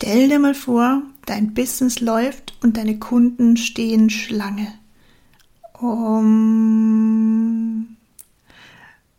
[0.00, 4.72] Stell dir mal vor, dein Business läuft und deine Kunden stehen Schlange.
[5.80, 6.68] Um,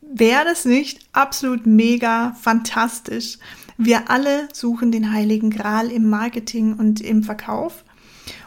[0.00, 3.38] Wäre das nicht absolut mega fantastisch?
[3.76, 7.82] Wir alle suchen den heiligen Gral im Marketing und im Verkauf.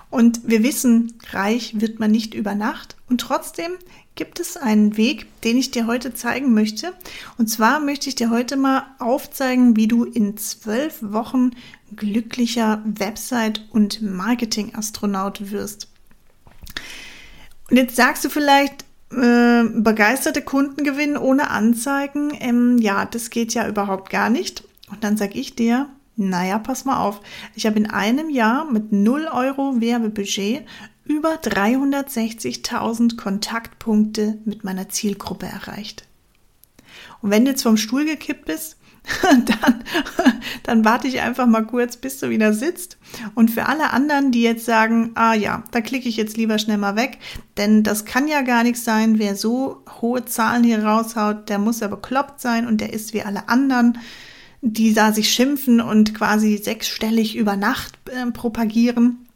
[0.10, 2.96] Und wir wissen, reich wird man nicht über Nacht.
[3.12, 3.74] Und trotzdem
[4.16, 6.94] gibt es einen Weg, den ich dir heute zeigen möchte.
[7.38, 11.52] Und zwar möchte ich dir heute mal aufzeigen, wie du in zwölf Wochen
[11.94, 15.90] glücklicher Website- und Marketing-Astronaut wirst.
[17.70, 22.32] Und jetzt sagst du vielleicht, äh, begeisterte Kunden gewinnen ohne Anzeigen.
[22.40, 24.64] Ähm, ja, das geht ja überhaupt gar nicht.
[24.90, 27.20] Und dann sage ich dir, naja, pass mal auf.
[27.56, 30.66] Ich habe in einem Jahr mit 0 Euro Werbebudget
[31.04, 36.08] über 360.000 Kontaktpunkte mit meiner Zielgruppe erreicht.
[37.22, 38.78] Und wenn du jetzt vom Stuhl gekippt bist,
[39.22, 39.84] dann,
[40.64, 42.98] dann warte ich einfach mal kurz, bis du wieder sitzt.
[43.34, 46.78] Und für alle anderen, die jetzt sagen, ah ja, da klicke ich jetzt lieber schnell
[46.78, 47.18] mal weg,
[47.58, 49.18] denn das kann ja gar nichts sein.
[49.18, 53.24] Wer so hohe Zahlen hier raushaut, der muss ja bekloppt sein und der ist wie
[53.24, 53.98] alle anderen
[54.62, 59.28] die da sich schimpfen und quasi sechsstellig über Nacht äh, propagieren.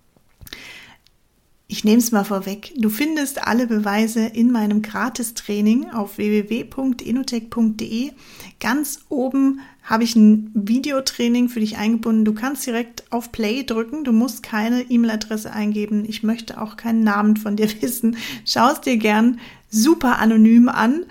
[1.68, 2.74] Ich nehme es mal vorweg.
[2.78, 8.12] Du findest alle Beweise in meinem Gratistraining auf www.inotech.de.
[8.60, 12.24] Ganz oben habe ich ein Videotraining für dich eingebunden.
[12.24, 14.04] Du kannst direkt auf Play drücken.
[14.04, 16.06] Du musst keine E-Mail-Adresse eingeben.
[16.08, 18.18] Ich möchte auch keinen Namen von dir wissen.
[18.46, 21.06] Schau es dir gern super anonym an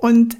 [0.00, 0.38] und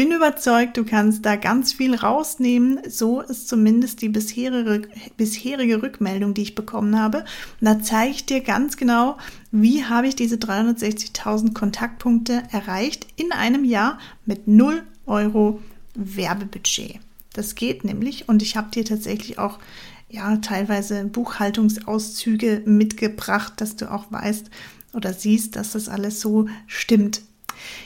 [0.00, 2.78] bin überzeugt, du kannst da ganz viel rausnehmen.
[2.88, 7.18] So ist zumindest die bisherige, bisherige Rückmeldung, die ich bekommen habe.
[7.18, 9.18] Und da zeige ich dir ganz genau,
[9.50, 15.60] wie habe ich diese 360.000 Kontaktpunkte erreicht in einem Jahr mit 0 Euro
[15.94, 16.98] Werbebudget.
[17.34, 19.58] Das geht nämlich und ich habe dir tatsächlich auch
[20.08, 24.48] ja teilweise Buchhaltungsauszüge mitgebracht, dass du auch weißt
[24.94, 27.20] oder siehst, dass das alles so stimmt.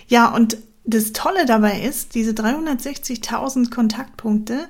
[0.06, 4.68] Ja, und das Tolle dabei ist, diese 360.000 Kontaktpunkte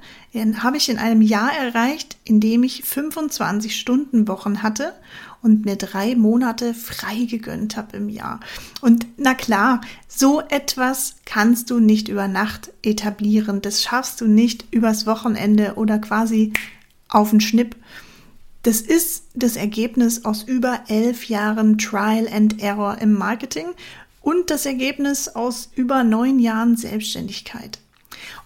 [0.62, 4.94] habe ich in einem Jahr erreicht, in dem ich 25 Stunden Wochen hatte
[5.42, 8.38] und mir drei Monate frei gegönnt habe im Jahr.
[8.80, 13.60] Und na klar, so etwas kannst du nicht über Nacht etablieren.
[13.60, 16.52] Das schaffst du nicht übers Wochenende oder quasi
[17.08, 17.74] auf den Schnipp.
[18.62, 23.66] Das ist das Ergebnis aus über elf Jahren Trial and Error im Marketing
[24.24, 27.78] und das Ergebnis aus über neun Jahren Selbstständigkeit.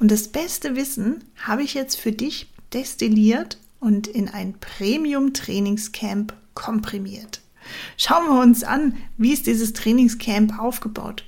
[0.01, 7.43] Und das beste Wissen habe ich jetzt für dich destilliert und in ein Premium-Trainingscamp komprimiert.
[7.97, 11.25] Schauen wir uns an, wie ist dieses Trainingscamp aufgebaut.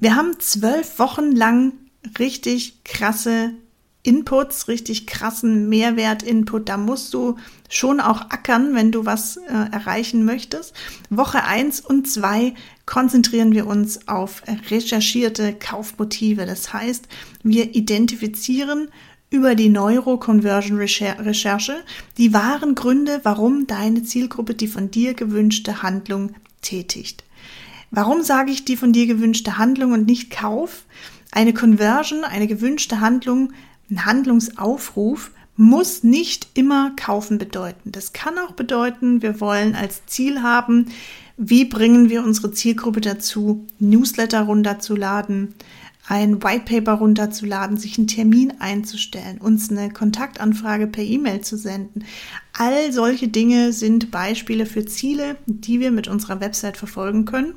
[0.00, 1.74] Wir haben zwölf Wochen lang
[2.18, 3.52] richtig krasse
[4.02, 6.68] Inputs, richtig krassen Mehrwert-Input.
[6.68, 7.36] Da musst du
[7.68, 10.72] schon auch ackern, wenn du was äh, erreichen möchtest.
[11.10, 12.54] Woche eins und zwei
[12.86, 16.46] konzentrieren wir uns auf recherchierte Kaufmotive.
[16.46, 17.08] Das heißt,
[17.42, 18.88] wir identifizieren
[19.30, 21.84] über die Neuro-Conversion-Recherche
[22.16, 26.32] die wahren Gründe, warum deine Zielgruppe die von dir gewünschte Handlung
[26.62, 27.24] tätigt.
[27.90, 30.84] Warum sage ich die von dir gewünschte Handlung und nicht Kauf?
[31.30, 33.52] Eine Conversion, eine gewünschte Handlung,
[33.90, 37.90] ein Handlungsaufruf muss nicht immer kaufen bedeuten.
[37.90, 40.86] Das kann auch bedeuten, wir wollen als Ziel haben,
[41.36, 45.54] wie bringen wir unsere Zielgruppe dazu, Newsletter runterzuladen,
[46.06, 52.04] ein Whitepaper runterzuladen, sich einen Termin einzustellen, uns eine Kontaktanfrage per E-Mail zu senden.
[52.54, 57.54] All solche Dinge sind Beispiele für Ziele, die wir mit unserer Website verfolgen können.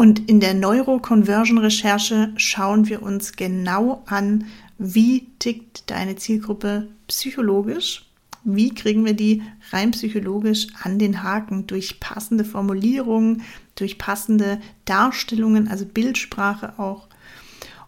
[0.00, 4.46] Und in der Neuro-Conversion-Recherche schauen wir uns genau an,
[4.78, 8.06] wie tickt deine Zielgruppe psychologisch
[8.42, 13.42] wie kriegen wir die rein psychologisch an den Haken durch passende Formulierungen,
[13.74, 17.06] durch passende Darstellungen, also Bildsprache auch.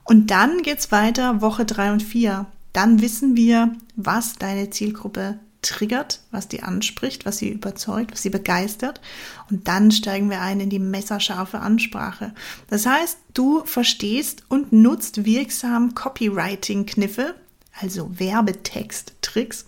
[0.05, 2.47] Und dann geht es weiter, Woche drei und vier.
[2.73, 8.31] Dann wissen wir, was deine Zielgruppe triggert, was die anspricht, was sie überzeugt, was sie
[8.31, 9.01] begeistert.
[9.51, 12.35] Und dann steigen wir ein in die messerscharfe Ansprache.
[12.69, 17.37] Das heißt, du verstehst und nutzt wirksam Copywriting-Kniffe,
[17.81, 19.65] also Werbetext-Tricks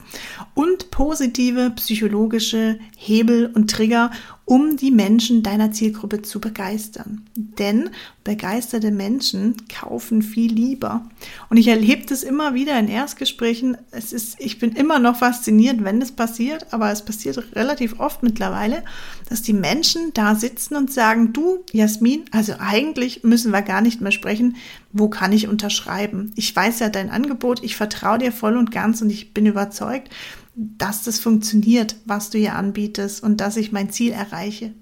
[0.54, 4.10] und positive psychologische Hebel und Trigger,
[4.46, 7.22] um die Menschen deiner Zielgruppe zu begeistern.
[7.34, 7.90] Denn
[8.24, 11.08] begeisterte Menschen kaufen viel lieber.
[11.48, 13.76] Und ich erlebe das immer wieder in Erstgesprächen.
[13.90, 18.22] Es ist, ich bin immer noch fasziniert, wenn es passiert, aber es passiert relativ oft
[18.22, 18.82] mittlerweile,
[19.30, 24.02] dass die Menschen da sitzen und sagen, du, Jasmin, also eigentlich müssen wir gar nicht
[24.02, 24.56] mehr sprechen.
[24.92, 26.32] Wo kann ich unterschreiben?
[26.36, 30.10] Ich weiß ja dein Angebot, ich vertraue dir voll und ganz und ich bin überzeugt,
[30.54, 34.72] dass das funktioniert, was du hier anbietest und dass ich mein Ziel erreiche.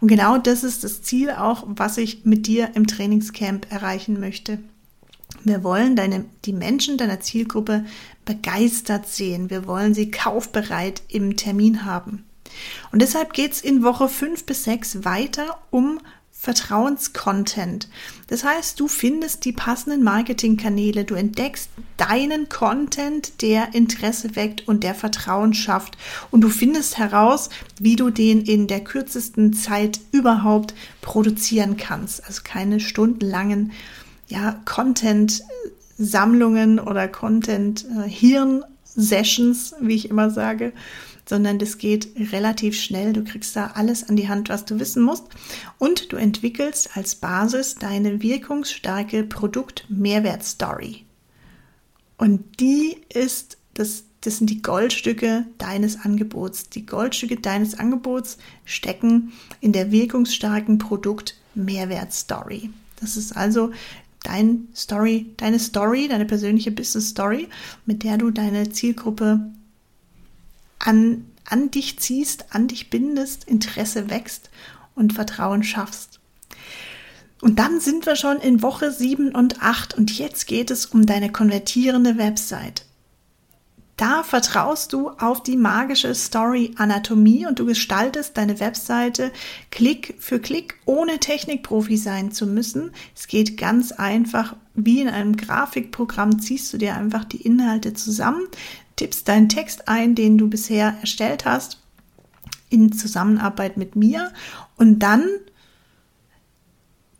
[0.00, 4.58] Und genau das ist das Ziel auch, was ich mit dir im Trainingscamp erreichen möchte.
[5.44, 7.84] Wir wollen deine, die Menschen deiner Zielgruppe
[8.24, 9.50] begeistert sehen.
[9.50, 12.24] Wir wollen sie kaufbereit im Termin haben.
[12.92, 16.00] Und deshalb geht es in Woche 5 bis 6 weiter um
[16.42, 17.88] Vertrauenscontent.
[18.26, 24.82] Das heißt, du findest die passenden Marketingkanäle, du entdeckst deinen Content, der Interesse weckt und
[24.82, 25.96] der Vertrauen schafft
[26.32, 27.48] und du findest heraus,
[27.78, 32.26] wie du den in der kürzesten Zeit überhaupt produzieren kannst.
[32.26, 33.70] Also keine stundenlangen
[34.26, 40.72] ja, Content-Sammlungen oder Content-Hirn-Sessions, wie ich immer sage,
[41.26, 43.12] sondern das geht relativ schnell.
[43.12, 45.24] Du kriegst da alles an die Hand, was du wissen musst
[45.78, 51.04] und du entwickelst als Basis deine wirkungsstarke Produkt-Mehrwert-Story.
[52.18, 56.68] Und die ist das das sind die Goldstücke deines Angebots.
[56.70, 62.70] Die Goldstücke deines Angebots stecken in der wirkungsstarken Produkt-Mehrwert-Story.
[63.00, 63.72] Das ist also
[64.22, 67.48] dein Story, deine Story, deine persönliche Business Story,
[67.84, 69.50] mit der du deine Zielgruppe
[70.82, 74.50] an, an dich ziehst, an dich bindest, Interesse wächst
[74.94, 76.20] und Vertrauen schaffst.
[77.40, 81.06] Und dann sind wir schon in Woche 7 und 8 und jetzt geht es um
[81.06, 82.84] deine konvertierende Website.
[83.96, 89.30] Da vertraust du auf die magische Story Anatomie und du gestaltest deine Webseite
[89.70, 92.92] Klick für Klick, ohne Technikprofi sein zu müssen.
[93.14, 98.42] Es geht ganz einfach, wie in einem Grafikprogramm ziehst du dir einfach die Inhalte zusammen,
[98.96, 101.80] tippst deinen Text ein, den du bisher erstellt hast,
[102.68, 104.32] in Zusammenarbeit mit mir.
[104.76, 105.24] Und dann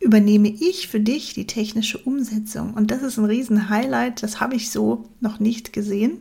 [0.01, 2.75] übernehme ich für dich die technische Umsetzung.
[2.75, 6.19] Und das ist ein riesen Highlight, das habe ich so noch nicht gesehen,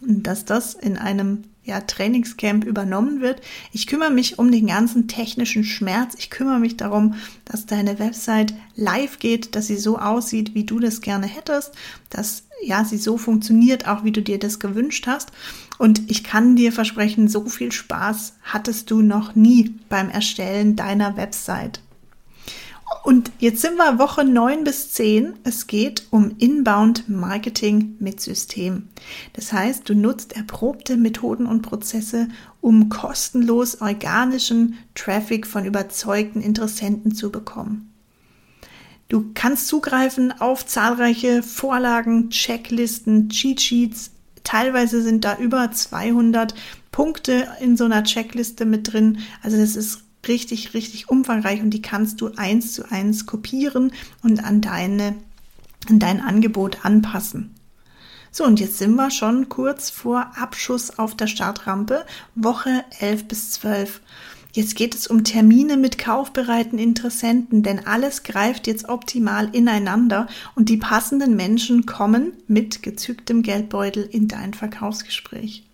[0.00, 3.40] dass das in einem ja, Trainingscamp übernommen wird.
[3.72, 6.14] Ich kümmere mich um den ganzen technischen Schmerz.
[6.16, 10.78] Ich kümmere mich darum, dass deine Website live geht, dass sie so aussieht, wie du
[10.78, 11.72] das gerne hättest,
[12.08, 15.32] dass ja, sie so funktioniert, auch wie du dir das gewünscht hast.
[15.76, 21.16] Und ich kann dir versprechen, so viel Spaß hattest du noch nie beim Erstellen deiner
[21.16, 21.80] Website.
[23.06, 25.34] Und jetzt sind wir Woche 9 bis 10.
[25.44, 28.88] Es geht um Inbound Marketing mit System.
[29.32, 32.26] Das heißt, du nutzt erprobte Methoden und Prozesse,
[32.60, 37.94] um kostenlos organischen Traffic von überzeugten Interessenten zu bekommen.
[39.06, 44.10] Du kannst zugreifen auf zahlreiche Vorlagen, Checklisten, Cheat Sheets.
[44.42, 46.56] Teilweise sind da über 200
[46.90, 49.20] Punkte in so einer Checkliste mit drin.
[49.44, 53.92] Also das ist richtig, richtig umfangreich und die kannst du eins zu eins kopieren
[54.22, 55.14] und an deine,
[55.88, 57.54] an dein Angebot anpassen.
[58.30, 63.50] So, und jetzt sind wir schon kurz vor Abschuss auf der Startrampe, Woche 11 bis
[63.52, 64.02] 12.
[64.52, 70.68] Jetzt geht es um Termine mit kaufbereiten Interessenten, denn alles greift jetzt optimal ineinander und
[70.68, 75.64] die passenden Menschen kommen mit gezücktem Geldbeutel in dein Verkaufsgespräch.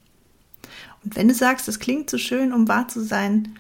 [1.05, 3.57] Und wenn du sagst, das klingt so schön, um wahr zu sein,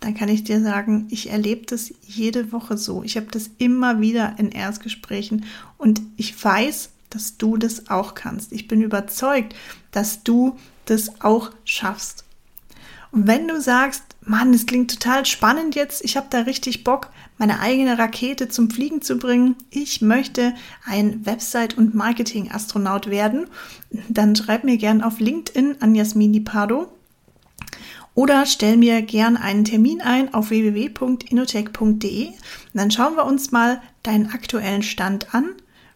[0.00, 3.02] dann kann ich dir sagen, ich erlebe das jede Woche so.
[3.02, 5.44] Ich habe das immer wieder in Erstgesprächen
[5.78, 8.52] und ich weiß, dass du das auch kannst.
[8.52, 9.54] Ich bin überzeugt,
[9.92, 12.24] dass du das auch schaffst.
[13.10, 17.10] Und wenn du sagst, Mann, es klingt total spannend jetzt, ich habe da richtig Bock,
[17.38, 20.54] meine eigene Rakete zum Fliegen zu bringen, ich möchte
[20.84, 23.46] ein Website- und Marketing-Astronaut werden,
[24.08, 26.88] dann schreib mir gern auf LinkedIn an Jasmini Pardo
[28.16, 32.30] oder stell mir gern einen Termin ein auf www.inotech.de.
[32.72, 35.50] Dann schauen wir uns mal deinen aktuellen Stand an,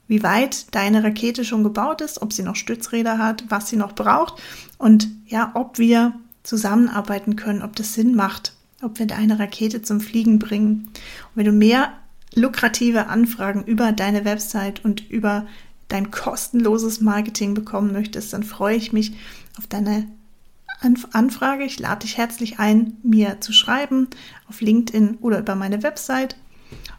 [0.07, 3.95] wie weit deine Rakete schon gebaut ist, ob sie noch Stützräder hat, was sie noch
[3.95, 4.35] braucht
[4.77, 6.13] und ja, ob wir
[6.43, 10.89] zusammenarbeiten können, ob das Sinn macht, ob wir deine Rakete zum Fliegen bringen.
[10.89, 11.95] Und wenn du mehr
[12.35, 15.47] lukrative Anfragen über deine Website und über
[15.89, 19.15] dein kostenloses Marketing bekommen möchtest, dann freue ich mich
[19.57, 20.07] auf deine
[21.13, 21.65] Anfrage.
[21.65, 24.09] Ich lade dich herzlich ein, mir zu schreiben
[24.49, 26.37] auf LinkedIn oder über meine Website.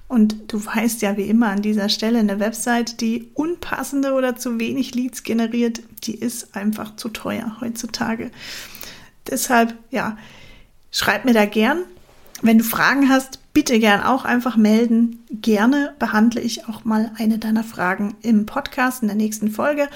[0.07, 4.59] Und du weißt ja wie immer an dieser Stelle, eine Website, die unpassende oder zu
[4.59, 8.29] wenig Leads generiert, die ist einfach zu teuer heutzutage.
[9.29, 10.17] Deshalb, ja,
[10.91, 11.83] schreib mir da gern.
[12.41, 15.23] Wenn du Fragen hast, bitte gern auch einfach melden.
[15.29, 19.87] Gerne behandle ich auch mal eine deiner Fragen im Podcast in der nächsten Folge.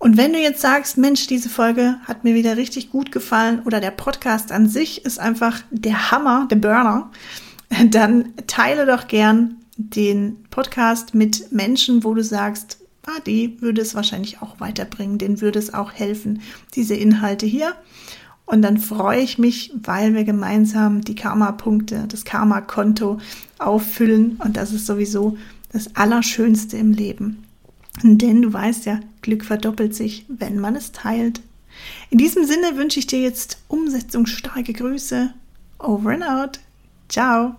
[0.00, 3.80] Und wenn du jetzt sagst, Mensch, diese Folge hat mir wieder richtig gut gefallen oder
[3.80, 7.10] der Podcast an sich ist einfach der Hammer, der Burner,
[7.90, 13.94] dann teile doch gern den Podcast mit Menschen, wo du sagst, ah, die würde es
[13.94, 16.40] wahrscheinlich auch weiterbringen, denen würde es auch helfen,
[16.74, 17.74] diese Inhalte hier.
[18.46, 23.18] Und dann freue ich mich, weil wir gemeinsam die Karma-Punkte, das Karma-Konto
[23.58, 24.40] auffüllen.
[24.42, 25.36] Und das ist sowieso
[25.72, 27.44] das Allerschönste im Leben.
[28.02, 31.40] Denn du weißt ja, Glück verdoppelt sich, wenn man es teilt.
[32.10, 35.32] In diesem Sinne wünsche ich dir jetzt umsetzungsstarke Grüße.
[35.78, 36.60] Over and out.
[37.08, 37.56] Ciao.